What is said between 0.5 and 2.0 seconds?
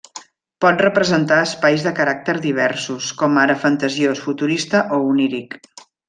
Pot representar espais de